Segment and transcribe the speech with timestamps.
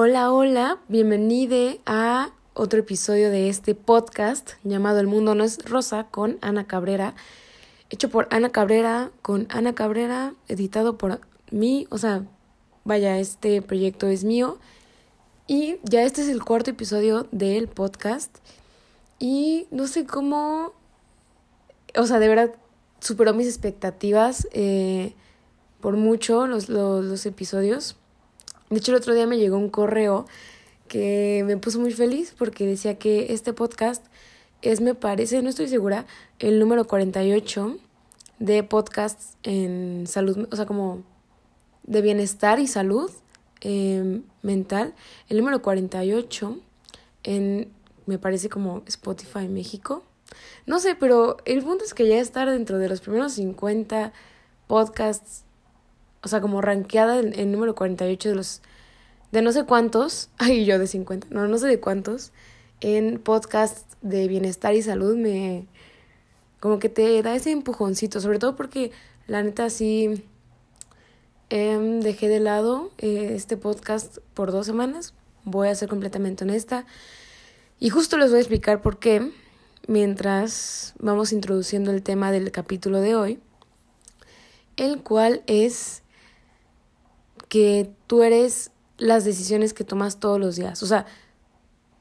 [0.00, 6.04] Hola, hola, bienvenida a otro episodio de este podcast llamado El Mundo No es Rosa
[6.04, 7.16] con Ana Cabrera,
[7.90, 12.22] hecho por Ana Cabrera, con Ana Cabrera, editado por mí, o sea,
[12.84, 14.60] vaya, este proyecto es mío.
[15.48, 18.38] Y ya este es el cuarto episodio del podcast.
[19.18, 20.74] Y no sé cómo,
[21.96, 22.54] o sea, de verdad
[23.00, 25.14] superó mis expectativas eh,
[25.80, 27.96] por mucho los, los episodios.
[28.70, 30.26] De hecho, el otro día me llegó un correo
[30.88, 34.04] que me puso muy feliz porque decía que este podcast
[34.62, 36.06] es, me parece, no estoy segura,
[36.38, 37.78] el número 48
[38.38, 41.02] de podcasts en salud, o sea, como
[41.84, 43.10] de bienestar y salud
[43.60, 44.94] em, mental.
[45.28, 46.58] El número 48
[47.24, 47.70] en,
[48.06, 50.02] me parece como Spotify México.
[50.66, 54.12] No sé, pero el punto es que ya estar dentro de los primeros 50
[54.66, 55.44] podcasts
[56.22, 58.62] o sea, como rankeada en el número 48 de los,
[59.32, 62.32] de no sé cuántos, ay, yo de 50, no, no sé de cuántos,
[62.80, 65.66] en podcast de bienestar y salud me,
[66.60, 68.92] como que te da ese empujoncito, sobre todo porque
[69.26, 70.24] la neta sí
[71.50, 76.86] em, dejé de lado eh, este podcast por dos semanas, voy a ser completamente honesta,
[77.80, 79.30] y justo les voy a explicar por qué,
[79.86, 83.38] mientras vamos introduciendo el tema del capítulo de hoy,
[84.76, 86.02] el cual es
[87.48, 90.82] que tú eres las decisiones que tomas todos los días.
[90.82, 91.06] O sea,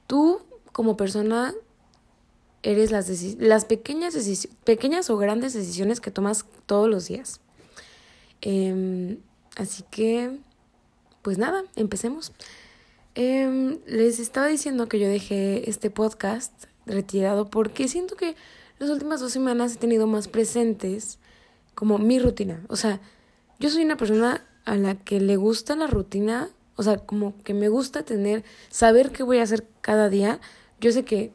[0.08, 1.54] tú como persona
[2.64, 4.16] eres las, las pequeñas,
[4.64, 7.40] pequeñas o grandes decisiones que tomas todos los días.
[8.42, 9.20] Em,
[9.56, 10.38] así que,
[11.22, 12.34] pues nada, empecemos.
[13.16, 18.36] Em, les estaba diciendo que yo dejé este podcast retirado porque siento que
[18.80, 21.20] las últimas dos semanas he tenido más presentes
[21.74, 22.64] como mi rutina.
[22.70, 23.00] O sea,
[23.60, 27.54] yo soy una persona a la que le gusta la rutina, o sea, como que
[27.54, 30.42] me gusta tener, saber qué voy a hacer cada día.
[30.82, 31.32] Yo sé que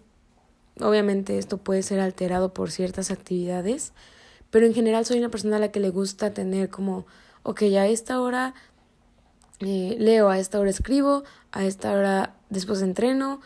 [0.78, 3.94] obviamente esto puede ser alterado por ciertas actividades,
[4.50, 7.06] pero en general soy una persona a la que le gusta tener como,
[7.43, 8.53] ok, a esta hora
[9.60, 13.41] eh, leo, a esta hora escribo, a esta hora después entreno,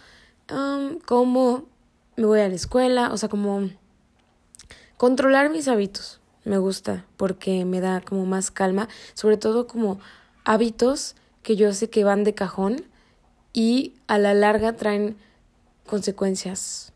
[0.50, 1.64] um, como
[2.16, 3.70] me voy a la escuela, o sea, como
[4.97, 9.98] controlar mis hábitos me gusta porque me da como más calma, sobre todo como
[10.44, 12.86] hábitos que yo sé que van de cajón
[13.52, 15.16] y a la larga traen
[15.86, 16.92] consecuencias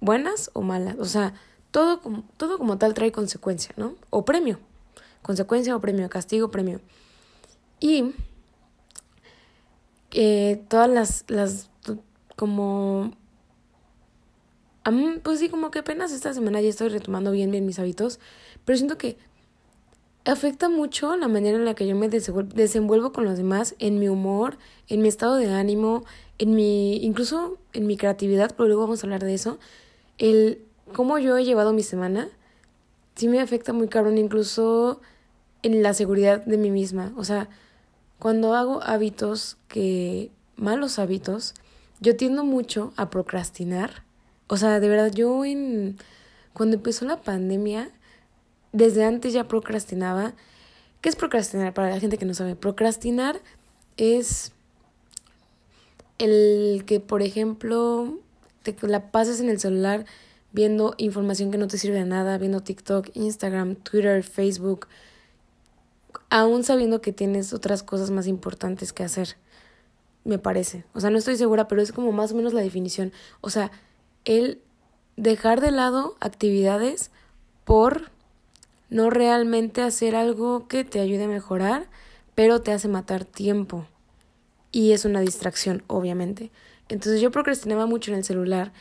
[0.00, 1.34] buenas o malas, o sea,
[1.70, 3.94] todo como, todo como tal trae consecuencia, ¿no?
[4.10, 4.58] O premio,
[5.22, 6.80] consecuencia o premio, castigo, premio.
[7.80, 8.14] Y
[10.10, 11.70] eh, todas las, las
[12.36, 13.12] como
[15.22, 18.20] pues sí, como que apenas esta semana ya estoy retomando bien, mis hábitos,
[18.64, 19.16] pero siento que
[20.24, 24.08] afecta mucho la manera en la que yo me desenvuelvo con los demás, en mi
[24.08, 26.04] humor, en mi estado de ánimo,
[26.38, 29.58] en mi, incluso en mi creatividad, pero luego vamos a hablar de eso,
[30.18, 30.62] el
[30.92, 32.28] cómo yo he llevado mi semana,
[33.14, 35.00] sí me afecta muy cabrón, incluso
[35.62, 37.48] en la seguridad de mí misma, o sea,
[38.18, 41.54] cuando hago hábitos que, malos hábitos,
[42.00, 44.04] yo tiendo mucho a procrastinar,
[44.48, 45.96] o sea, de verdad, yo en
[46.52, 47.90] cuando empezó la pandemia,
[48.72, 50.34] desde antes ya procrastinaba.
[51.00, 51.74] ¿Qué es procrastinar?
[51.74, 53.40] Para la gente que no sabe, procrastinar
[53.96, 54.52] es
[56.18, 58.18] el que, por ejemplo,
[58.62, 60.04] te la pases en el celular
[60.50, 64.88] viendo información que no te sirve de nada, viendo TikTok, Instagram, Twitter, Facebook,
[66.30, 69.36] aún sabiendo que tienes otras cosas más importantes que hacer,
[70.24, 70.84] me parece.
[70.94, 73.12] O sea, no estoy segura, pero es como más o menos la definición.
[73.40, 73.70] O sea,
[74.28, 74.60] el
[75.16, 77.10] dejar de lado actividades
[77.64, 78.10] por
[78.90, 81.86] no realmente hacer algo que te ayude a mejorar,
[82.34, 83.86] pero te hace matar tiempo.
[84.70, 86.50] Y es una distracción, obviamente.
[86.90, 88.72] Entonces yo procrastinaba mucho en el celular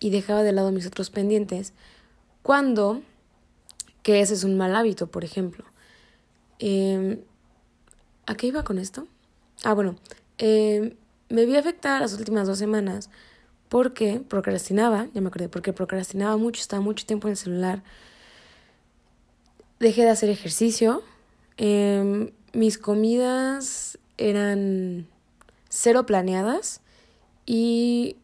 [0.00, 1.72] y dejaba de lado mis otros pendientes
[2.42, 3.00] cuando,
[4.02, 5.64] que ese es un mal hábito, por ejemplo.
[6.58, 7.22] Eh,
[8.26, 9.06] ¿A qué iba con esto?
[9.62, 9.94] Ah, bueno,
[10.38, 10.96] eh,
[11.28, 13.08] me vi afectada las últimas dos semanas
[13.68, 17.82] porque procrastinaba, ya me acordé, porque procrastinaba mucho, estaba mucho tiempo en el celular.
[19.80, 21.02] Dejé de hacer ejercicio.
[21.56, 25.06] Em, mis comidas eran
[25.68, 26.80] cero planeadas
[27.44, 28.16] y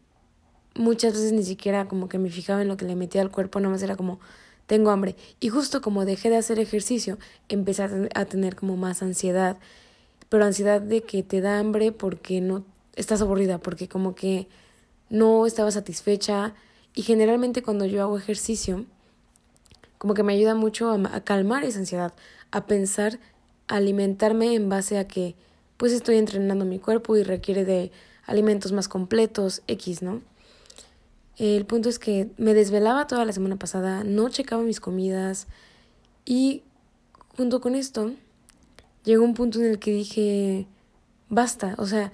[0.75, 3.59] muchas veces ni siquiera como que me fijaba en lo que le metía al cuerpo,
[3.59, 4.19] nomás era como
[4.65, 5.15] tengo hambre.
[5.39, 7.17] Y justo como dejé de hacer ejercicio,
[7.49, 7.83] empecé
[8.15, 9.57] a tener como más ansiedad,
[10.29, 12.63] pero ansiedad de que te da hambre porque no
[12.95, 14.47] estás aburrida, porque como que
[15.09, 16.53] no estaba satisfecha
[16.95, 18.85] y generalmente cuando yo hago ejercicio,
[19.97, 22.13] como que me ayuda mucho a, calmar esa ansiedad,
[22.51, 23.19] a pensar,
[23.67, 25.35] a alimentarme en base a que
[25.77, 27.91] pues estoy entrenando mi cuerpo y requiere de
[28.25, 30.21] alimentos más completos, X, ¿no?
[31.37, 35.47] El punto es que me desvelaba toda la semana pasada, no checaba mis comidas
[36.25, 36.63] y
[37.35, 38.11] junto con esto
[39.03, 40.67] llegó un punto en el que dije,
[41.29, 42.11] basta, o sea,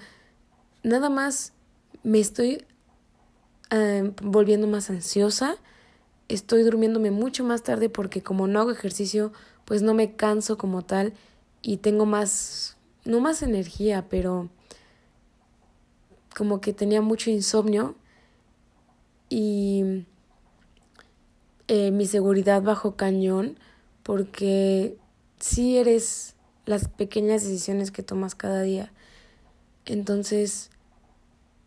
[0.84, 1.54] nada más
[2.04, 2.64] me estoy
[3.70, 5.58] em, volviendo más ansiosa,
[6.28, 9.32] estoy durmiéndome mucho más tarde porque como no hago ejercicio,
[9.66, 11.14] pues no me canso como tal
[11.62, 14.50] y tengo más, no más energía, pero
[16.36, 17.96] como que tenía mucho insomnio
[19.30, 20.06] y
[21.68, 23.60] eh, mi seguridad bajo cañón
[24.04, 24.98] porque
[25.40, 26.36] si eres
[26.66, 28.92] las pequeñas decisiones que tomas cada día.
[29.86, 30.70] Entonces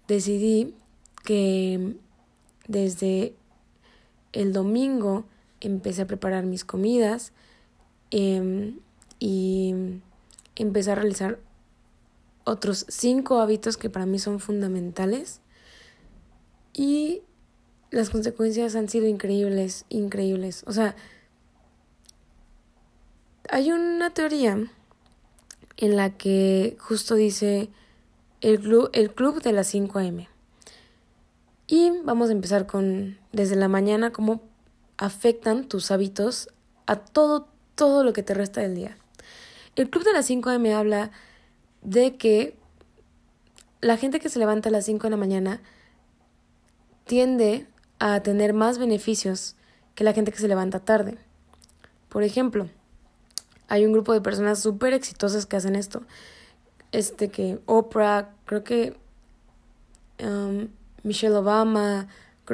[0.07, 0.75] decidí
[1.23, 1.97] que
[2.67, 3.35] desde
[4.33, 5.25] el domingo
[5.61, 7.33] empecé a preparar mis comidas
[8.11, 8.79] em,
[9.19, 9.75] y
[10.57, 11.39] empecé a realizar
[12.45, 15.41] otros cinco hábitos que para mí son fundamentales
[16.73, 17.23] y
[17.91, 20.65] las consecuencias han sido increíbles, increíbles.
[20.67, 20.97] O sea,
[23.51, 24.59] hay una teoría
[25.77, 27.69] en la que justo dice
[28.41, 30.32] el club, el club de las 5 a.m.
[31.73, 34.43] Y vamos a empezar con desde la mañana cómo
[34.99, 36.51] afectan tus hábitos
[36.85, 38.99] a todo, todo lo que te resta del día.
[39.75, 40.75] El club de las 5 a.m.
[40.75, 41.13] habla
[41.81, 42.59] de que
[43.81, 45.63] la gente que se levanta a las 5 de la mañana
[47.07, 47.67] tiende
[47.99, 49.57] a tener más beneficios
[49.95, 51.17] que la gente que se levanta tarde.
[52.11, 52.69] Por ejemplo,
[53.69, 56.03] hay un grupo de personas súper exitosas que hacen esto.
[56.91, 58.95] Este que Oprah, creo que
[60.23, 60.69] um,
[61.03, 62.09] Michelle Obama,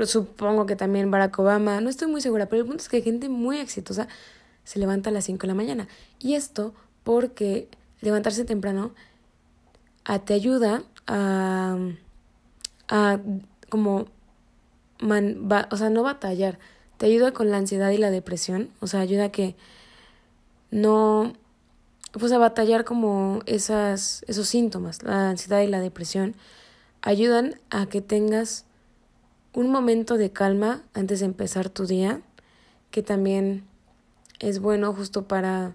[0.07, 3.29] supongo que también Barack Obama, no estoy muy segura, pero el punto es que gente
[3.29, 4.09] muy exitosa
[4.65, 5.89] se levanta a las 5 de la mañana.
[6.19, 6.75] Y esto
[7.05, 7.69] porque
[8.01, 8.93] levantarse temprano
[10.05, 11.79] a, te ayuda a,
[12.89, 13.19] a
[13.69, 14.07] como
[15.01, 16.59] man, o sea, no batallar,
[16.97, 19.55] te ayuda con la ansiedad y la depresión, o sea, ayuda a que
[20.71, 21.33] no,
[22.13, 26.35] pues a batallar como esas, esos síntomas, la ansiedad y la depresión,
[27.03, 28.65] ayudan a que tengas
[29.53, 32.23] un momento de calma antes de empezar tu día,
[32.91, 33.65] que también
[34.41, 35.75] es bueno justo para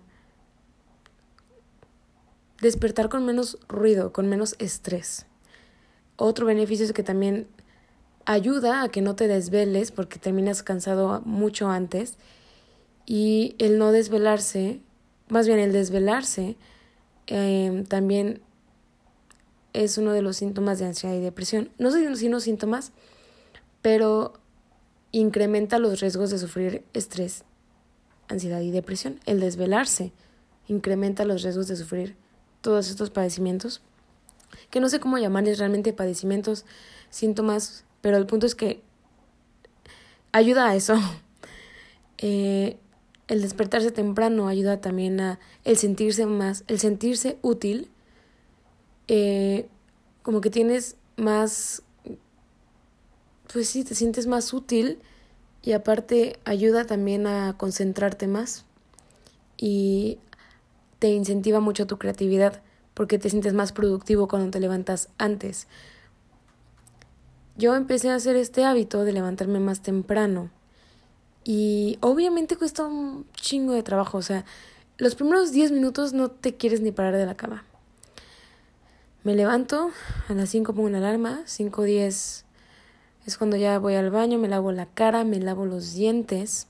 [2.62, 5.26] despertar con menos ruido, con menos estrés.
[6.16, 7.48] Otro beneficio es que también
[8.26, 12.18] ayuda a que no te desveles porque terminas cansado mucho antes
[13.06, 14.80] y el no desvelarse,
[15.28, 16.56] más bien el desvelarse,
[17.28, 18.42] em, también
[19.74, 21.70] es uno de los síntomas de ansiedad y depresión.
[21.78, 22.92] No sé si unos síntomas,
[23.82, 24.34] pero
[25.12, 27.44] incrementa los riesgos de sufrir estrés,
[28.28, 29.20] ansiedad y depresión.
[29.26, 30.12] El desvelarse
[30.68, 32.16] incrementa los riesgos de sufrir
[32.62, 33.82] todos estos padecimientos,
[34.70, 36.66] que no sé cómo llamarles realmente padecimientos,
[37.10, 38.84] síntomas pero el punto es que
[40.32, 40.96] ayuda a eso.
[42.26, 42.78] Eh,
[43.28, 47.90] el despertarse temprano ayuda también a el sentirse más, el sentirse útil,
[49.08, 49.68] eh,
[50.22, 51.84] como que tienes más,
[53.52, 55.00] pues sí, te sientes más útil
[55.62, 58.66] y aparte ayuda también a concentrarte más
[59.58, 60.20] y
[61.00, 62.62] te incentiva mucho tu creatividad
[62.94, 65.68] porque te sientes más productivo cuando te levantas antes
[67.56, 70.50] yo empecé a hacer este hábito de levantarme más temprano.
[71.44, 74.18] Y obviamente cuesta un chingo de trabajo.
[74.18, 74.46] O sea,
[74.98, 77.66] los primeros 10 minutos no te quieres ni parar de la cama.
[79.24, 79.92] Me levanto,
[80.28, 82.46] a las 5 pongo una alarma, 5 10
[83.26, 86.68] es cuando ya voy al baño, me lavo la cara, me lavo los dientes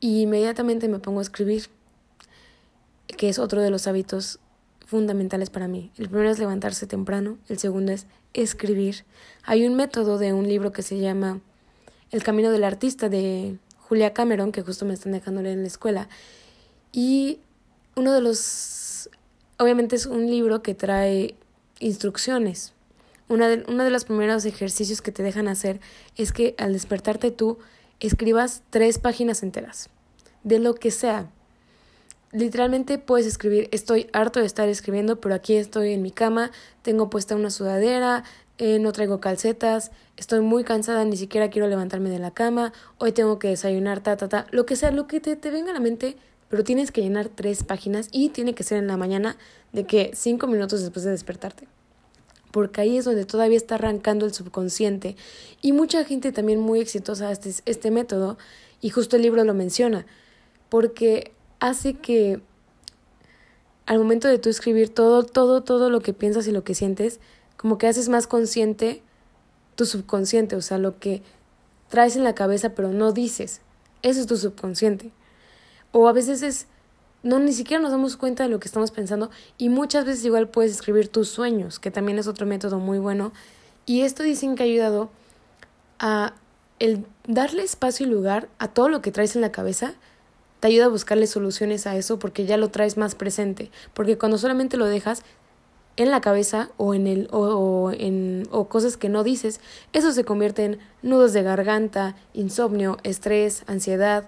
[0.00, 1.66] y inmediatamente me pongo a escribir,
[3.06, 4.38] que es otro de los hábitos
[4.86, 5.92] fundamentales para mí.
[5.98, 9.04] El primero es levantarse temprano, el segundo es escribir.
[9.44, 11.40] Hay un método de un libro que se llama
[12.10, 15.68] El Camino del Artista de Julia Cameron, que justo me están dejando leer en la
[15.68, 16.08] escuela.
[16.90, 17.40] Y
[17.96, 18.36] uno de los,
[19.60, 21.34] obviamente es un libro que trae
[21.80, 22.72] instrucciones.
[23.28, 25.80] Una de, uno de los primeros ejercicios que te dejan hacer
[26.16, 27.58] es que al despertarte tú
[28.00, 29.90] escribas tres páginas enteras,
[30.44, 31.30] de lo que sea,
[32.32, 36.50] literalmente puedes escribir, estoy harto de estar escribiendo, pero aquí estoy en mi cama,
[36.80, 38.24] tengo puesta una sudadera,
[38.56, 43.12] eh, no traigo calcetas, estoy muy cansada, ni siquiera quiero levantarme de la cama, hoy
[43.12, 45.74] tengo que desayunar, ta, ta, ta, lo que sea, lo que te, te venga a
[45.74, 46.16] la mente,
[46.50, 49.36] pero tienes que llenar tres páginas y tiene que ser en la mañana
[49.72, 51.68] de que cinco minutos después de despertarte.
[52.50, 55.14] Porque ahí es donde todavía está arrancando el subconsciente.
[55.62, 58.36] Y mucha gente también muy exitosa este, este método,
[58.80, 60.06] y justo el libro lo menciona,
[60.68, 62.40] porque hace que
[63.86, 67.20] al momento de tú escribir todo, todo, todo lo que piensas y lo que sientes,
[67.56, 69.02] como que haces más consciente
[69.76, 71.22] tu subconsciente, o sea, lo que
[71.88, 73.60] traes en la cabeza pero no dices.
[74.02, 75.12] Eso es tu subconsciente.
[75.92, 76.66] O a veces es,
[77.22, 80.48] no, ni siquiera nos damos cuenta de lo que estamos pensando y muchas veces igual
[80.48, 83.32] puedes escribir tus sueños, que también es otro método muy bueno.
[83.86, 85.10] Y esto dicen que ha ayudado
[85.98, 86.34] a
[86.78, 89.94] el darle espacio y lugar a todo lo que traes en la cabeza,
[90.60, 93.70] te ayuda a buscarle soluciones a eso porque ya lo traes más presente.
[93.94, 95.22] Porque cuando solamente lo dejas,
[95.96, 99.60] en la cabeza o en el o, en o cosas que no dices,
[99.92, 104.24] eso se convierte en nudos de garganta, insomnio, estrés, ansiedad.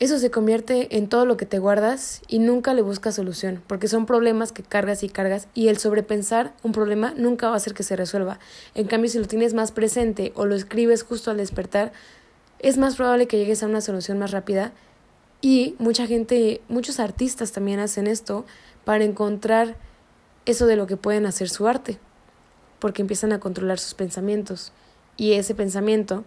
[0.00, 3.88] Eso se convierte en todo lo que te guardas y nunca le buscas solución, porque
[3.88, 7.74] son problemas que cargas y cargas y el sobrepensar un problema nunca va a hacer
[7.74, 8.38] que se resuelva.
[8.76, 11.92] En cambio, si lo tienes más presente o lo escribes justo al despertar,
[12.60, 14.72] es más probable que llegues a una solución más rápida
[15.40, 18.46] y mucha gente, muchos artistas también hacen esto
[18.84, 19.76] para encontrar
[20.46, 21.98] eso de lo que pueden hacer su arte,
[22.78, 24.72] porque empiezan a controlar sus pensamientos
[25.16, 26.24] y ese pensamiento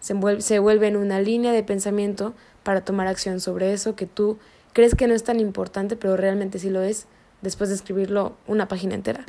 [0.00, 4.06] se vuelve, se vuelve en una línea de pensamiento para tomar acción sobre eso que
[4.06, 4.38] tú
[4.72, 7.06] crees que no es tan importante, pero realmente sí lo es
[7.42, 9.24] después de escribirlo una página entera.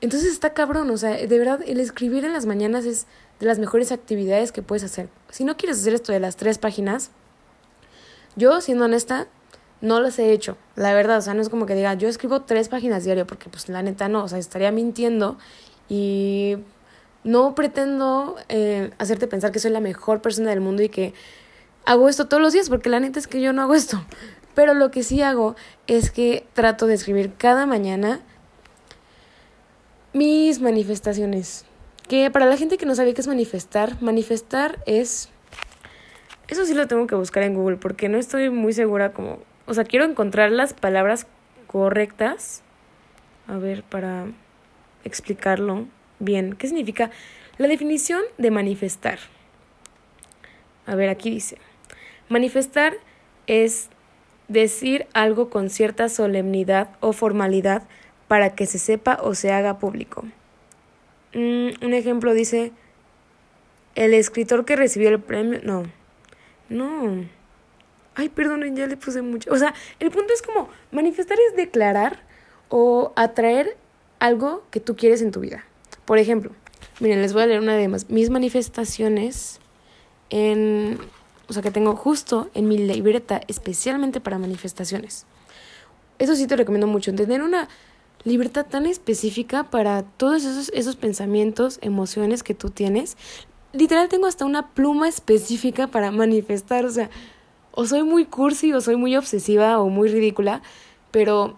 [0.00, 3.06] Entonces está cabrón, o sea, de verdad el escribir en las mañanas es
[3.38, 5.08] de las mejores actividades que puedes hacer.
[5.30, 7.10] Si no quieres hacer esto de las tres páginas,
[8.34, 9.28] yo, siendo honesta,
[9.80, 12.42] no los he hecho, la verdad, o sea, no es como que diga, yo escribo
[12.42, 15.38] tres páginas diario, porque pues la neta no, o sea, estaría mintiendo
[15.88, 16.56] y
[17.24, 21.14] no pretendo eh, hacerte pensar que soy la mejor persona del mundo y que
[21.84, 24.04] hago esto todos los días, porque la neta es que yo no hago esto.
[24.54, 28.20] Pero lo que sí hago es que trato de escribir cada mañana
[30.12, 31.64] mis manifestaciones.
[32.08, 35.30] Que para la gente que no sabe qué es manifestar, manifestar es...
[36.48, 39.74] Eso sí lo tengo que buscar en Google porque no estoy muy segura como o
[39.74, 41.26] sea, quiero encontrar las palabras
[41.66, 42.62] correctas.
[43.46, 44.26] A ver, para
[45.04, 45.86] explicarlo
[46.18, 46.54] bien.
[46.54, 47.10] ¿Qué significa?
[47.58, 49.18] La definición de manifestar.
[50.86, 51.58] A ver, aquí dice.
[52.32, 52.94] Manifestar
[53.46, 53.90] es
[54.48, 57.82] decir algo con cierta solemnidad o formalidad
[58.26, 60.24] para que se sepa o se haga público.
[61.34, 62.72] Mm, un ejemplo dice,
[63.96, 65.84] el escritor que recibió el premio, no,
[66.70, 67.26] no,
[68.14, 69.52] Ay, perdón, ya le puse mucho.
[69.52, 72.20] O sea, el punto es como manifestar es declarar
[72.70, 73.76] o atraer
[74.20, 75.66] algo que tú quieres en tu vida.
[76.06, 76.50] Por ejemplo,
[77.00, 79.60] miren, les voy a leer una de mis manifestaciones
[80.30, 80.98] en,
[81.48, 85.26] o sea, que tengo justo en mi libreta especialmente para manifestaciones.
[86.18, 87.68] Eso sí te recomiendo mucho, tener una
[88.24, 93.16] libreta tan específica para todos esos, esos pensamientos, emociones que tú tienes.
[93.72, 97.10] Literal tengo hasta una pluma específica para manifestar, o sea,
[97.72, 100.62] o soy muy cursi o soy muy obsesiva o muy ridícula,
[101.10, 101.56] pero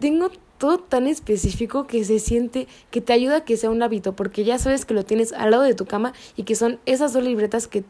[0.00, 4.14] tengo todo tan específico que se siente que te ayuda a que sea un hábito,
[4.14, 7.12] porque ya sabes que lo tienes al lado de tu cama y que son esas
[7.12, 7.84] dos libretas que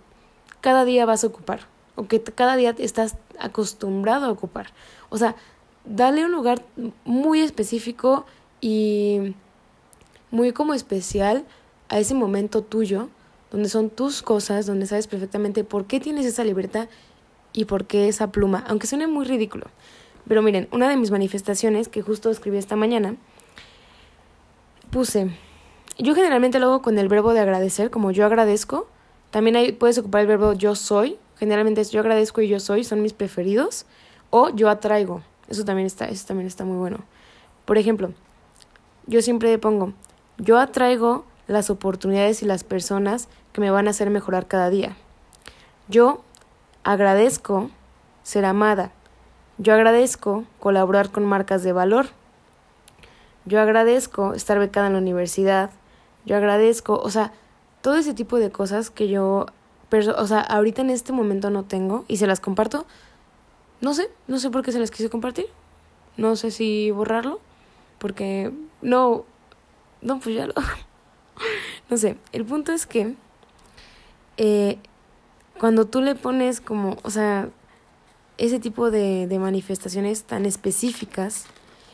[0.62, 1.60] cada día vas a ocupar
[1.94, 4.68] o que cada día estás acostumbrado a ocupar.
[5.10, 5.36] O sea,
[5.84, 6.64] dale un lugar
[7.04, 8.24] muy específico
[8.62, 9.34] y
[10.30, 11.44] muy como especial
[11.90, 13.10] a ese momento tuyo,
[13.50, 16.88] donde son tus cosas, donde sabes perfectamente por qué tienes esa libreta
[17.52, 19.66] y por qué esa pluma, aunque suene muy ridículo.
[20.26, 23.16] Pero miren, una de mis manifestaciones que justo escribí esta mañana,
[24.90, 25.36] puse,
[25.98, 28.86] yo generalmente lo hago con el verbo de agradecer, como yo agradezco.
[29.32, 32.84] También ahí puedes ocupar el verbo yo soy, generalmente es yo agradezco y yo soy,
[32.84, 33.84] son mis preferidos.
[34.30, 36.98] O yo atraigo, eso también está, eso también está muy bueno.
[37.64, 38.12] Por ejemplo,
[39.08, 39.92] yo siempre pongo,
[40.38, 44.96] yo atraigo las oportunidades y las personas que me van a hacer mejorar cada día.
[45.88, 46.22] Yo
[46.84, 47.70] Agradezco
[48.24, 48.90] ser amada.
[49.56, 52.06] Yo agradezco colaborar con marcas de valor.
[53.44, 55.70] Yo agradezco estar becada en la universidad.
[56.24, 57.32] Yo agradezco, o sea,
[57.82, 59.46] todo ese tipo de cosas que yo,
[60.16, 62.86] o sea, ahorita en este momento no tengo y se las comparto.
[63.80, 65.46] No sé, no sé por qué se las quise compartir.
[66.16, 67.40] No sé si borrarlo,
[67.98, 69.24] porque no,
[70.00, 70.54] no, pues ya lo...
[71.90, 73.14] no sé, el punto es que
[74.36, 74.78] eh,
[75.58, 77.48] cuando tú le pones como, o sea,
[78.38, 81.46] ese tipo de, de manifestaciones tan específicas,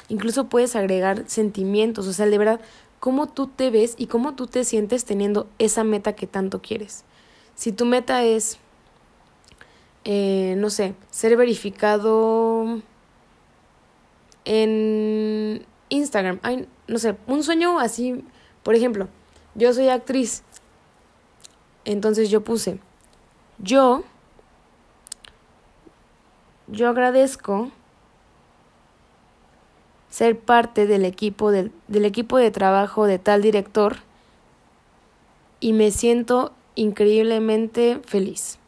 [0.09, 2.61] incluso puedes agregar sentimientos, o sea, de verdad,
[3.01, 7.05] cómo tú te ves y cómo tú te sientes teniendo esa meta que tanto quieres.
[7.55, 8.59] Si tu meta es,
[10.05, 12.81] eh, no sé, ser verificado
[14.45, 16.41] en Instagram,
[16.87, 18.25] no sé, un sueño así,
[18.63, 19.09] por ejemplo,
[19.55, 20.43] yo soy actriz,
[21.85, 22.81] entonces yo puse,
[23.59, 24.05] yo,
[26.67, 27.71] yo agradezco
[30.11, 33.99] ser parte del equipo, del, del equipo de trabajo de tal director
[35.61, 38.59] y me siento increíblemente feliz.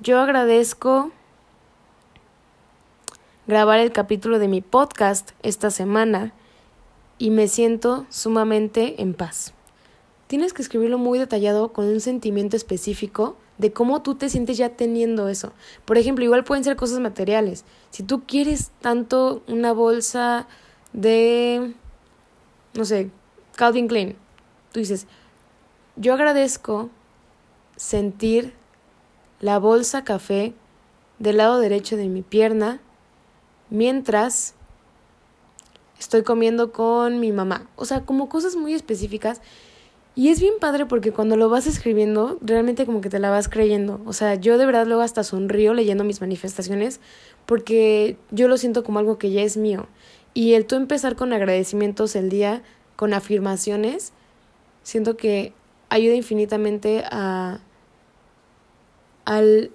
[0.00, 1.10] Yo agradezco
[3.46, 6.32] grabar el capítulo de mi podcast esta semana
[7.18, 9.54] y me siento sumamente en paz.
[10.26, 14.70] Tienes que escribirlo muy detallado con un sentimiento específico de cómo tú te sientes ya
[14.70, 15.52] teniendo eso.
[15.84, 17.64] Por ejemplo, igual pueden ser cosas materiales.
[17.90, 20.46] Si tú quieres tanto una bolsa
[20.92, 21.74] de,
[22.74, 23.10] no sé,
[23.56, 24.16] Calvin Klein,
[24.72, 25.06] tú dices,
[25.96, 26.90] yo agradezco
[27.76, 28.52] sentir
[29.40, 30.54] la bolsa café
[31.18, 32.80] del lado derecho de mi pierna
[33.70, 34.54] mientras
[35.98, 37.68] estoy comiendo con mi mamá.
[37.76, 39.40] O sea, como cosas muy específicas.
[40.18, 43.50] Y es bien padre porque cuando lo vas escribiendo, realmente como que te la vas
[43.50, 44.00] creyendo.
[44.06, 47.00] O sea, yo de verdad luego hasta sonrío leyendo mis manifestaciones
[47.44, 49.86] porque yo lo siento como algo que ya es mío.
[50.32, 52.62] Y el tú empezar con agradecimientos el día,
[52.96, 54.14] con afirmaciones,
[54.82, 55.52] siento que
[55.90, 57.60] ayuda infinitamente a
[59.26, 59.70] al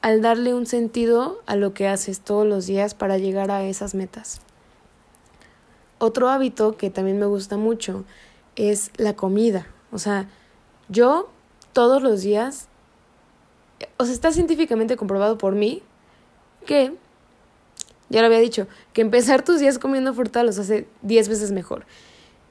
[0.00, 3.94] al darle un sentido a lo que haces todos los días para llegar a esas
[3.94, 4.40] metas.
[5.98, 8.04] Otro hábito que también me gusta mucho
[8.56, 9.66] es la comida.
[9.90, 10.28] O sea,
[10.88, 11.30] yo
[11.72, 12.68] todos los días,
[13.96, 15.82] o sea, está científicamente comprobado por mí
[16.66, 16.94] que,
[18.08, 21.86] ya lo había dicho, que empezar tus días comiendo fruta los hace 10 veces mejor.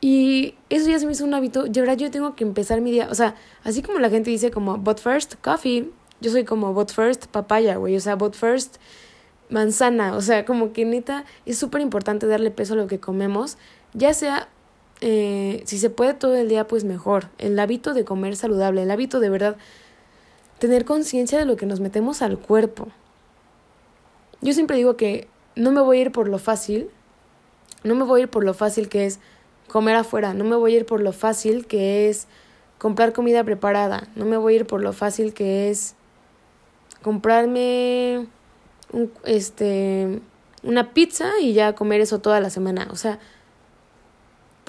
[0.02, 1.66] Y eso ya se me hizo un hábito.
[1.72, 3.08] Y ahora yo tengo que empezar mi día.
[3.12, 5.92] O sea, así como la gente dice como, but first, coffee.
[6.20, 7.96] Yo soy como bot first papaya, güey.
[7.96, 8.78] O sea, bot first
[9.50, 10.16] manzana.
[10.16, 13.58] O sea, como que neta es súper importante darle peso a lo que comemos.
[13.94, 14.50] Ya sea,
[15.02, 17.30] eh, si se puede todo el día, pues mejor.
[17.40, 19.58] El hábito de comer saludable, el hábito de verdad
[20.60, 22.88] tener conciencia de lo que nos metemos al cuerpo.
[24.42, 26.90] Yo siempre digo que no me voy a ir por lo fácil.
[27.84, 29.20] No me voy a ir por lo fácil que es
[29.68, 30.36] comer afuera.
[30.36, 32.28] No me voy a ir por lo fácil que es
[32.78, 34.08] comprar comida preparada.
[34.16, 35.96] No me voy a ir por lo fácil que es
[37.02, 38.28] comprarme
[38.92, 40.22] un, este,
[40.62, 42.88] una pizza y ya comer eso toda la semana.
[42.92, 43.18] O sea,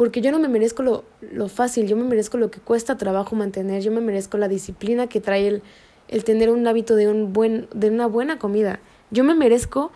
[0.03, 3.37] porque yo no me merezco lo, lo fácil, yo me merezco lo que cuesta trabajo
[3.37, 5.63] mantener, yo me merezco la disciplina que trae el,
[6.09, 8.81] el tener un hábito de, un buen, de una buena comida.
[9.13, 9.93] Yo me merezco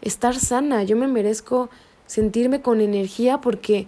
[0.00, 1.68] estar sana, yo me merezco
[2.06, 3.86] sentirme con energía porque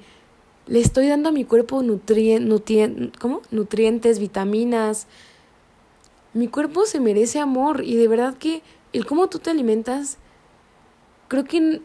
[0.67, 5.07] le estoy dando a mi cuerpo nutrien, nutrientes, vitaminas,
[6.35, 8.61] mi cuerpo se merece amor y de verdad que
[8.93, 10.19] el cómo tú te alimentas,
[11.29, 11.81] creo que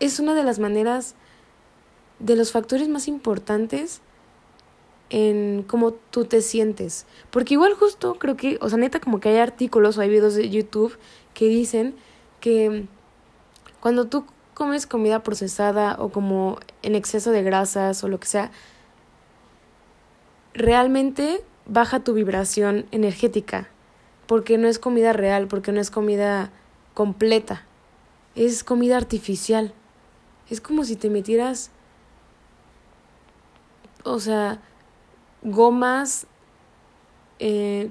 [0.00, 1.16] es una de las maneras,
[2.24, 4.00] de los factores más importantes
[5.10, 7.06] en cómo tú te sientes.
[7.30, 10.34] Porque igual justo creo que, o sea, neta como que hay artículos o hay videos
[10.34, 10.96] de YouTube
[11.34, 11.94] que dicen
[12.40, 12.86] que
[13.80, 18.50] cuando tú comes comida procesada o como en exceso de grasas o lo que sea,
[20.54, 23.68] realmente baja tu vibración energética,
[24.26, 26.50] porque no es comida real, porque no es comida
[26.94, 27.66] completa,
[28.34, 29.74] es comida artificial.
[30.50, 31.70] Es como si te metieras,
[34.04, 34.60] o sea,
[35.42, 36.26] gomas,
[37.38, 37.90] eh,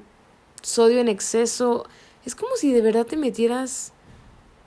[0.62, 1.86] sodio en exceso,
[2.26, 3.91] es como si de verdad te metieras,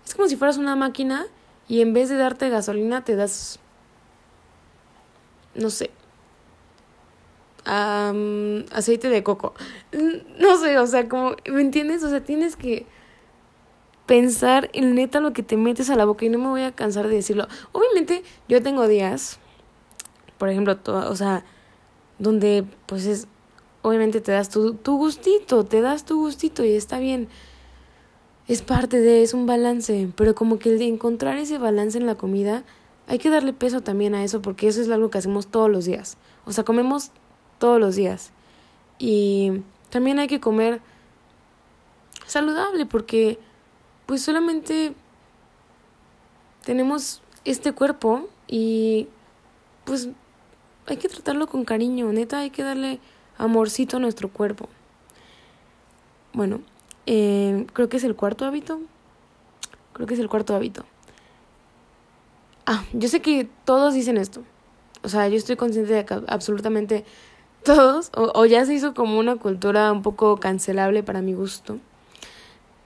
[0.04, 1.26] es como si fueras una máquina
[1.68, 3.58] y en vez de darte gasolina te das,
[5.54, 5.90] no sé,
[7.64, 9.54] aceite de coco.
[10.38, 12.02] No sé, o sea, como, ¿me entiendes?
[12.04, 12.86] O sea, tienes que
[14.06, 16.72] pensar en neta lo que te metes a la boca y no me voy a
[16.72, 17.48] cansar de decirlo.
[17.72, 19.40] Obviamente, yo tengo días,
[20.38, 21.44] por ejemplo, o sea,
[22.18, 23.26] donde pues es,
[23.82, 27.28] obviamente te das tu, tu gustito, te das tu gustito y está bien.
[28.48, 32.06] Es parte de, es un balance, pero como que el de encontrar ese balance en
[32.06, 32.62] la comida,
[33.08, 35.84] hay que darle peso también a eso porque eso es algo que hacemos todos los
[35.84, 36.16] días.
[36.44, 37.10] O sea, comemos
[37.58, 38.30] todos los días.
[38.98, 40.80] Y también hay que comer
[42.26, 43.38] saludable porque
[44.06, 44.94] pues solamente
[46.64, 49.08] tenemos este cuerpo y
[49.84, 50.08] pues
[50.86, 53.00] hay que tratarlo con cariño, neta, hay que darle
[53.38, 54.68] amorcito a nuestro cuerpo.
[56.32, 56.60] Bueno,
[57.06, 58.80] eh, creo que es el cuarto hábito.
[59.92, 60.84] Creo que es el cuarto hábito.
[62.66, 64.42] Ah, yo sé que todos dicen esto.
[65.02, 67.04] O sea, yo estoy consciente de que absolutamente
[67.64, 71.78] todos, o, ya se hizo como una cultura un poco cancelable para mi gusto.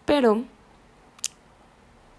[0.06, 0.44] Pero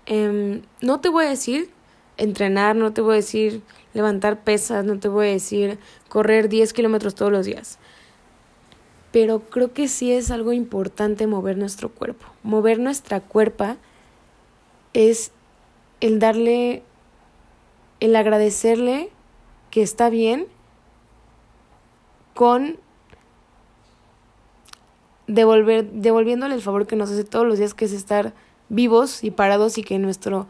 [0.06, 1.70] em, no te voy a decir
[2.18, 3.62] entrenar, no te voy a decir
[3.94, 7.80] levantar pesas, no te voy a decir correr 10 kilómetros todos los días.
[9.12, 12.26] Pero creo que sí es algo importante mover nuestro cuerpo.
[12.44, 13.78] Mover nuestra cuerpa
[14.94, 15.32] es
[16.00, 16.84] el darle
[18.00, 19.10] el agradecerle
[19.70, 20.48] que está bien
[22.34, 22.78] con
[25.28, 28.34] devolver, devolviéndole el favor que nos hace todos los días, que es estar
[28.70, 30.48] vivos y parados y que nuestro,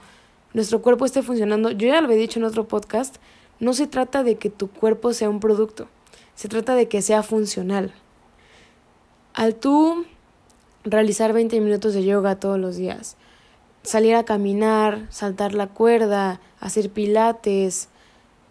[0.53, 1.71] nuestro cuerpo esté funcionando.
[1.71, 3.17] Yo ya lo he dicho en otro podcast,
[3.59, 5.87] no se trata de que tu cuerpo sea un producto,
[6.35, 7.93] se trata de que sea funcional.
[9.33, 10.05] Al tú
[10.83, 13.17] realizar 20 minutos de yoga todos los días,
[13.83, 17.89] salir a caminar, saltar la cuerda, hacer pilates,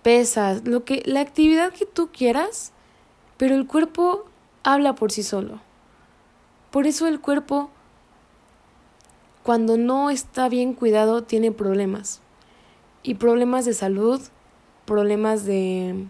[0.03, 2.73] pesas, lo que la actividad que tú quieras,
[3.37, 4.25] pero el cuerpo
[4.63, 5.61] habla por sí solo.
[6.71, 7.71] Por eso el cuerpo
[9.51, 12.21] cuando no está bien cuidado tiene problemas.
[13.03, 14.21] Y problemas de salud,
[14.85, 16.07] problemas de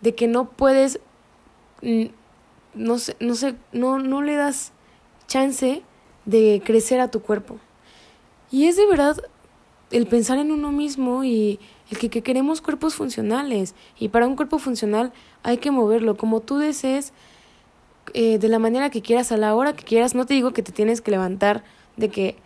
[0.00, 0.98] de que no puedes
[2.74, 4.72] no sé, no sé, no no le das
[5.28, 5.84] chance
[6.24, 7.60] de crecer a tu cuerpo.
[8.50, 9.16] Y es de verdad
[9.92, 11.60] el pensar en uno mismo y
[11.92, 13.76] el que, que, queremos cuerpos funcionales.
[14.00, 15.12] Y para un cuerpo funcional
[15.44, 17.12] hay que moverlo como tú desees,
[18.14, 20.14] eh, de la manera que quieras, a la hora que quieras.
[20.14, 21.64] No te digo que te tienes que levantar
[21.96, 22.36] de que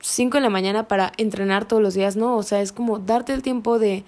[0.00, 2.36] 5 de la mañana para entrenar todos los días, no.
[2.36, 4.04] O sea, es como darte el tiempo de,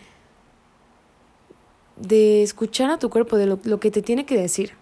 [1.97, 4.73] de escuchar a tu cuerpo, de lo, lo que te tiene que decir.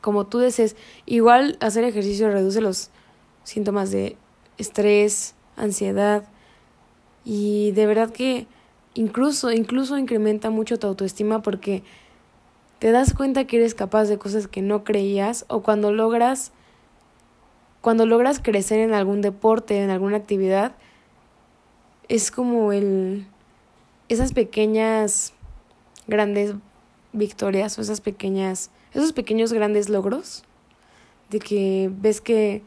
[0.00, 0.76] Como tú desees.
[1.06, 2.90] Igual hacer ejercicio reduce los
[3.44, 4.16] síntomas de
[4.58, 6.24] estrés, ansiedad
[7.24, 8.46] y de verdad que
[8.94, 11.82] incluso incluso incrementa mucho tu autoestima porque
[12.78, 16.52] te das cuenta que eres capaz de cosas que no creías o cuando logras
[17.80, 20.74] cuando logras crecer en algún deporte, en alguna actividad,
[22.08, 23.26] es como el
[24.08, 25.32] esas pequeñas
[26.06, 26.54] grandes
[27.12, 30.44] victorias o esas pequeñas esos pequeños grandes logros
[31.30, 32.62] de que ves que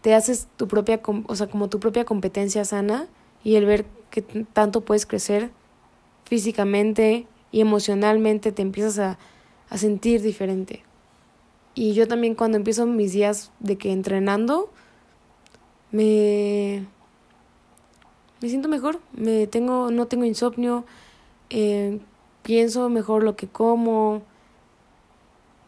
[0.00, 3.08] te haces tu propia, o sea, como tu propia competencia sana
[3.44, 5.50] y el ver que tanto puedes crecer
[6.24, 9.18] físicamente y emocionalmente te empiezas a,
[9.70, 10.82] a sentir diferente.
[11.74, 14.70] Y yo también cuando empiezo mis días de que entrenando,
[15.90, 16.86] me,
[18.40, 20.84] me siento mejor, me tengo, no tengo insomnio,
[21.50, 22.00] eh,
[22.42, 24.22] pienso mejor lo que como.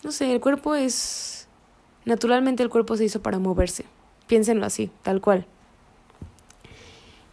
[0.03, 1.47] No sé, el cuerpo es...
[2.07, 3.85] Naturalmente el cuerpo se hizo para moverse.
[4.27, 5.47] Piénsenlo así, tal cual.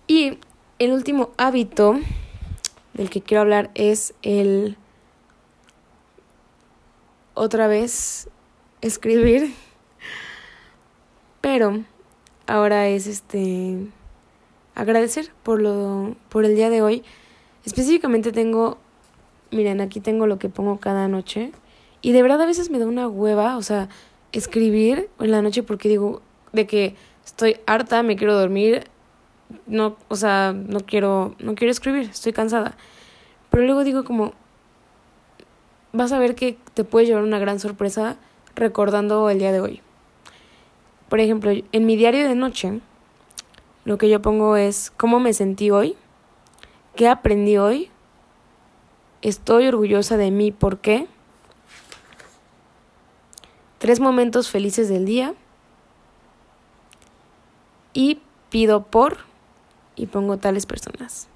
[0.07, 0.39] Y
[0.77, 1.99] el último hábito
[2.97, 4.75] del que quiero hablar es el
[7.35, 8.29] otra vez
[8.81, 9.53] escribir.
[11.39, 11.83] Pero
[12.47, 13.77] ahora es este
[14.75, 17.03] agradecer por lo por el día de hoy.
[17.63, 18.77] Específicamente tengo
[19.51, 21.51] miren, aquí tengo lo que pongo cada noche
[22.01, 23.89] y de verdad a veces me da una hueva, o sea,
[24.31, 26.21] escribir en la noche porque digo,
[26.53, 28.85] de que estoy harta, me quiero dormir,
[29.65, 32.75] no, o sea, no quiero, no quiero escribir, estoy cansada.
[33.49, 34.33] Pero luego digo como,
[35.93, 38.17] vas a ver que te puede llevar una gran sorpresa
[38.55, 39.81] recordando el día de hoy.
[41.09, 42.81] Por ejemplo, en mi diario de noche,
[43.85, 45.95] lo que yo pongo es cómo me sentí hoy,
[46.95, 47.89] qué aprendí hoy,
[49.21, 51.07] estoy orgullosa de mí, ¿por qué?
[53.77, 55.33] Tres momentos felices del día
[57.93, 59.26] y pido por
[59.97, 61.27] y pongo tales personas.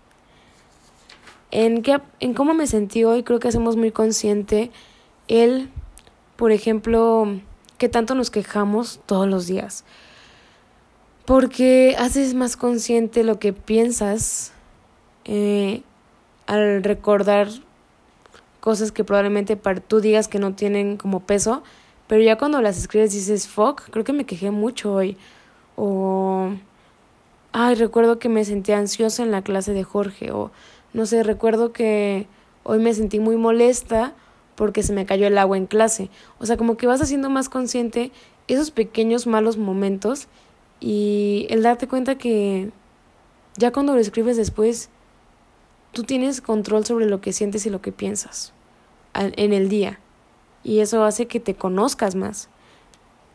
[1.49, 1.83] En,
[2.21, 4.71] en cómo me sentí hoy creo que hacemos muy consciente
[5.27, 5.69] el,
[6.37, 7.27] por ejemplo,
[7.77, 9.83] que tanto nos quejamos todos los días.
[11.25, 14.53] Porque haces más consciente lo que piensas
[15.25, 15.83] eh,
[16.47, 17.49] al recordar
[18.59, 21.63] cosas que probablemente para tú digas que no tienen como peso,
[22.07, 25.17] pero ya cuando las escribes dices, fuck, creo que me quejé mucho hoy.
[25.75, 26.51] O,
[27.51, 30.31] ay, recuerdo que me sentí ansiosa en la clase de Jorge.
[30.31, 30.51] O,
[30.93, 32.27] no sé, recuerdo que
[32.63, 34.13] hoy me sentí muy molesta
[34.55, 36.09] porque se me cayó el agua en clase.
[36.39, 38.11] O sea, como que vas haciendo más consciente
[38.47, 40.27] esos pequeños malos momentos
[40.79, 42.71] y el darte cuenta que
[43.57, 44.89] ya cuando lo escribes después,
[45.91, 48.53] tú tienes control sobre lo que sientes y lo que piensas
[49.13, 49.99] en el día.
[50.63, 52.49] Y eso hace que te conozcas más.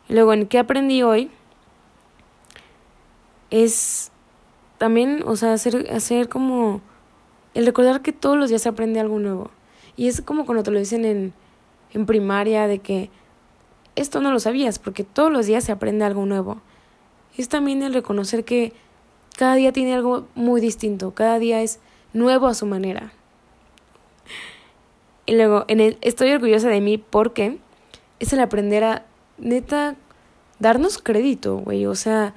[0.09, 1.31] luego, ¿en qué aprendí hoy?
[3.51, 4.11] Es
[4.79, 6.81] también, o sea, hacer, hacer como
[7.55, 9.51] el recordar que todos los días se aprende algo nuevo.
[9.97, 11.33] Y es como cuando te lo dicen en,
[11.93, 13.11] en primaria, de que
[13.95, 16.61] esto no lo sabías, porque todos los días se aprende algo nuevo.
[17.37, 18.73] Es también el reconocer que
[19.37, 21.81] cada día tiene algo muy distinto, cada día es
[22.13, 23.13] nuevo a su manera.
[25.27, 27.59] Y luego, en el, estoy orgullosa de mí porque
[28.21, 29.07] es el aprender a,
[29.39, 29.97] neta,
[30.59, 31.87] darnos crédito, güey.
[31.87, 32.35] O sea,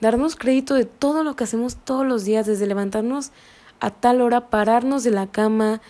[0.00, 3.32] darnos crédito de todo lo que hacemos todos los días, desde levantarnos
[3.80, 5.80] a tal hora, pararnos de la cama,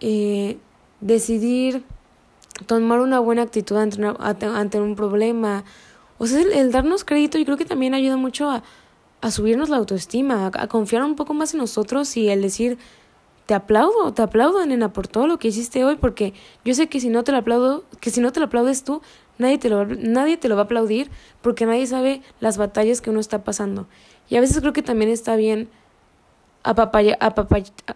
[0.00, 0.58] eh,
[1.00, 1.84] decidir
[2.66, 5.64] tomar una buena actitud ante, ante un problema.
[6.18, 8.62] O sea, el, darnos crédito yo creo que también ayuda mucho a,
[9.20, 12.78] a subirnos la autoestima, a, a, confiar un poco más en nosotros y el decir,
[13.46, 17.00] te aplaudo, te aplaudo, nena, por todo lo que hiciste hoy, porque yo sé que
[17.00, 19.02] si no te lo aplaudo, que si no te lo aplaudes tú,
[19.40, 21.10] nadie te lo, nadie te lo va a aplaudir,
[21.42, 23.88] porque nadie sabe las batallas que uno está pasando.
[24.28, 25.68] Y a veces creo que también está bien
[26.62, 27.18] apapaya,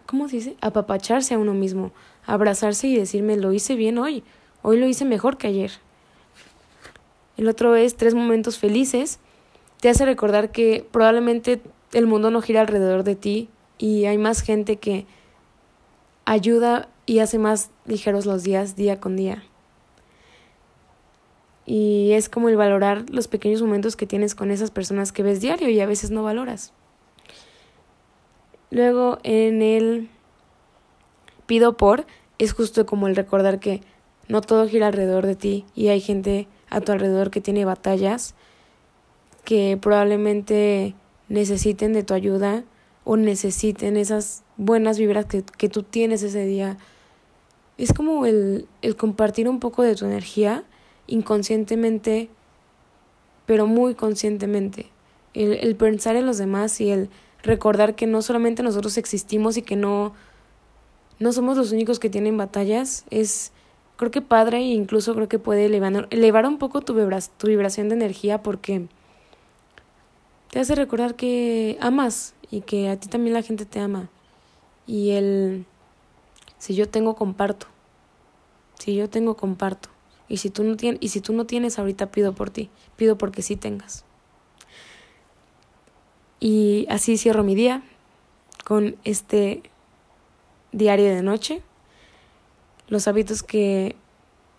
[0.06, 0.56] ¿cómo se dice?
[0.60, 1.92] apapacharse a uno mismo,
[2.26, 4.24] abrazarse y decirme, lo hice bien hoy,
[4.62, 5.70] hoy lo hice mejor que ayer.
[7.36, 9.18] El otro es tres momentos felices.
[9.80, 11.60] Te hace recordar que probablemente
[11.92, 15.06] el mundo no gira alrededor de ti y hay más gente que
[16.24, 19.42] ayuda y hace más ligeros los días día con día.
[21.66, 25.40] Y es como el valorar los pequeños momentos que tienes con esas personas que ves
[25.40, 26.72] diario y a veces no valoras.
[28.70, 30.08] Luego en el
[31.46, 32.06] pido por
[32.38, 33.82] es justo como el recordar que
[34.28, 38.34] no todo gira alrededor de ti y hay gente a tu alrededor que tiene batallas
[39.44, 40.94] que probablemente
[41.28, 42.64] necesiten de tu ayuda
[43.04, 46.78] o necesiten esas buenas vibras que, que tú tienes ese día.
[47.76, 50.64] Es como el, el compartir un poco de tu energía
[51.06, 52.28] inconscientemente,
[53.46, 54.86] pero muy conscientemente.
[55.34, 57.10] El, el pensar en los demás y el
[57.42, 60.14] recordar que no solamente nosotros existimos y que no,
[61.18, 63.52] no somos los únicos que tienen batallas, es
[63.96, 66.94] creo que padre e incluso creo que puede elevar, elevar un poco tu,
[67.36, 68.86] tu vibración de energía porque
[70.50, 74.08] te hace recordar que amas y que a ti también la gente te ama.
[74.86, 75.66] Y el
[76.58, 77.66] si yo tengo comparto.
[78.78, 79.88] Si yo tengo comparto.
[80.28, 83.18] Y si tú no tienes y si tú no tienes ahorita pido por ti, pido
[83.18, 84.04] porque sí tengas.
[86.40, 87.82] Y así cierro mi día
[88.64, 89.62] con este
[90.72, 91.62] diario de noche.
[92.88, 93.96] Los hábitos que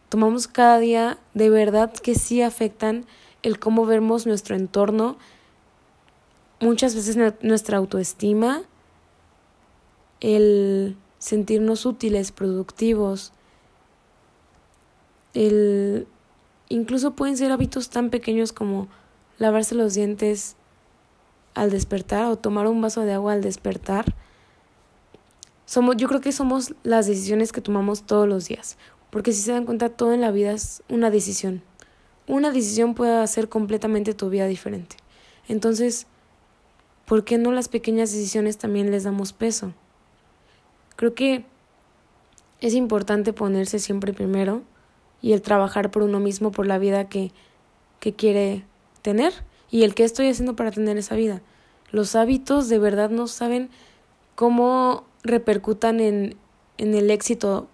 [0.10, 3.06] tomamos cada día de verdad que sí afectan
[3.44, 5.18] el cómo vemos nuestro entorno,
[6.60, 8.64] muchas veces nuestra autoestima,
[10.22, 13.34] el sentirnos útiles, productivos,
[15.36, 16.08] el
[16.70, 18.88] incluso pueden ser hábitos tan pequeños como
[19.38, 20.56] lavarse los dientes
[21.54, 24.16] al despertar o tomar un vaso de agua al despertar.
[25.66, 28.78] Somos, yo creo que somos las decisiones que tomamos todos los días,
[29.10, 31.62] porque si se dan cuenta todo en la vida es una decisión.
[32.28, 34.98] Una decisión puede hacer completamente tu vida diferente.
[35.48, 36.08] Entonces,
[37.06, 39.74] ¿por qué no las pequeñas decisiones también les damos peso?
[40.96, 41.46] Creo que
[42.62, 44.64] es importante ponerse siempre primero
[45.26, 47.32] y el trabajar por uno mismo, por la vida que,
[48.00, 48.64] que quiere
[49.02, 49.34] tener
[49.72, 51.42] y el que estoy haciendo para tener esa vida.
[51.90, 53.72] Los hábitos de verdad no saben
[54.36, 56.36] cómo repercutan en,
[56.78, 57.68] en el éxito.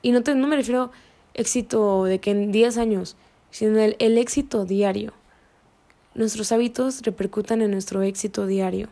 [0.00, 0.92] Y no, te, no me refiero
[1.34, 3.16] éxito de que en 10 años,
[3.50, 5.12] sino el, el éxito diario.
[6.14, 8.88] Nuestros hábitos repercutan en nuestro éxito diario.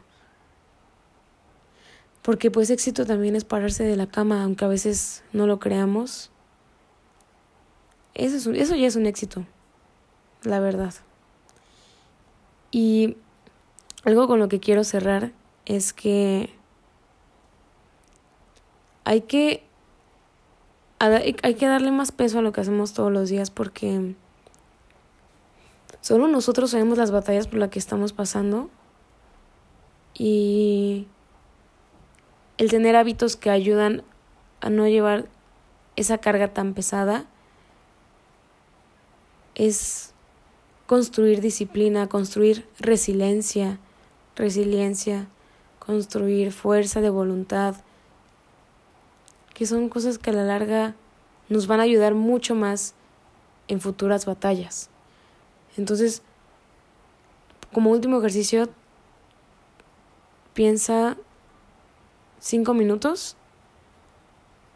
[2.20, 6.31] Porque pues éxito también es pararse de la cama, aunque a veces no lo creamos.
[8.14, 9.46] Eso, es eso ya es un éxito,
[10.42, 10.94] la verdad.
[12.70, 13.16] Y
[14.04, 15.32] algo con lo que quiero cerrar
[15.64, 16.54] es que
[19.04, 19.64] hay que
[20.98, 24.14] hay que darle más peso a lo que hacemos todos los días porque
[26.00, 28.70] solo nosotros sabemos las batallas por las que estamos pasando
[30.14, 31.08] y
[32.58, 34.04] el tener hábitos que ayudan
[34.60, 35.26] a no llevar
[35.96, 37.26] esa carga tan pesada
[39.54, 40.12] es
[40.86, 43.78] construir disciplina, construir resiliencia,
[44.36, 45.28] resiliencia,
[45.78, 47.76] construir fuerza de voluntad,
[49.54, 50.94] que son cosas que a la larga
[51.48, 52.94] nos van a ayudar mucho más
[53.68, 54.90] en futuras batallas.
[55.76, 56.22] Entonces,
[57.72, 58.68] como último ejercicio,
[60.54, 61.16] piensa
[62.38, 63.36] cinco minutos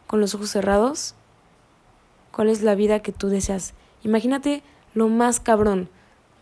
[0.06, 1.14] con los ojos cerrados
[2.32, 3.74] cuál es la vida que tú deseas.
[4.04, 4.62] Imagínate
[4.94, 5.88] lo más cabrón,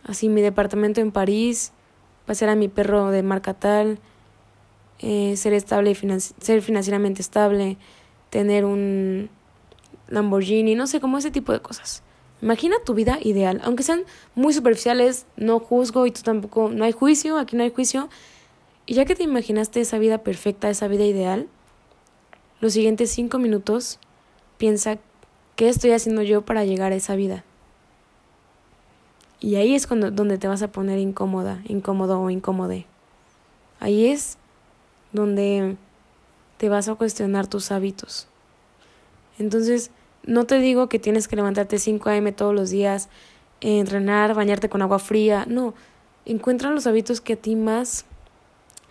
[0.03, 1.71] así mi departamento en París,
[2.25, 3.99] pasear a mi perro de marca tal,
[4.99, 7.77] eh, ser estable y ser financieramente estable,
[8.29, 9.29] tener un
[10.07, 12.03] Lamborghini, no sé, como ese tipo de cosas.
[12.41, 14.03] Imagina tu vida ideal, aunque sean
[14.35, 18.09] muy superficiales, no juzgo y tú tampoco, no hay juicio, aquí no hay juicio.
[18.85, 21.47] Y ya que te imaginaste esa vida perfecta, esa vida ideal,
[22.59, 23.99] los siguientes cinco minutos
[24.57, 24.97] piensa
[25.55, 27.43] qué estoy haciendo yo para llegar a esa vida
[29.39, 32.85] Y ahí es cuando, donde te vas a poner incómoda, incómodo o incómode.
[33.79, 34.37] Ahí es
[35.11, 35.77] donde
[36.57, 38.27] te vas a cuestionar tus hábitos.
[39.37, 39.91] Entonces,
[40.23, 42.31] no te digo que tienes que levantarte 5 a.m.
[42.31, 43.09] todos los días,
[43.61, 45.45] entrenar, bañarte con agua fría.
[45.47, 45.73] No,
[46.25, 48.05] encuentra los hábitos que a ti más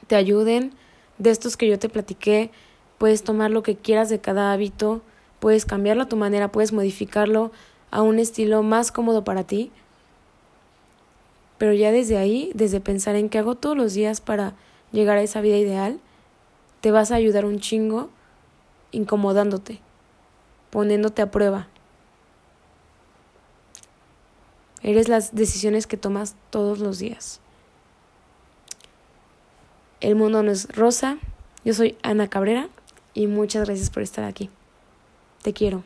[0.07, 0.73] te ayuden.
[1.19, 2.51] De estos que yo te platiqué,
[2.99, 5.03] puedes tomar lo que quieras de cada hábito,
[5.41, 7.53] puedes cambiarlo a tu manera, puedes modificarlo
[7.91, 9.71] a un estilo más cómodo para ti.
[11.59, 14.55] Pero ya desde ahí, desde pensar en qué hago todos los días para
[14.93, 16.01] llegar a esa vida ideal,
[16.81, 18.11] te vas a ayudar un chingo
[18.93, 19.81] incomodándote,
[20.71, 21.69] poniéndote a prueba.
[24.83, 27.41] Eres las decisiones que tomas todos los días.
[30.01, 31.17] El mundo no es rosa.
[31.65, 32.69] Yo soy Ana Cabrera
[33.15, 34.51] y muchas gracias por estar aquí.
[35.45, 35.85] Te quiero.